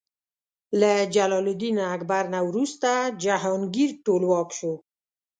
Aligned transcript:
له 0.79 0.91
جلال 1.15 1.45
الدین 1.53 1.77
اکبر 1.95 2.23
نه 2.33 2.39
وروسته 2.49 2.89
جهانګیر 3.23 3.89
ټولواک 4.05 4.49
شو. 4.57 4.73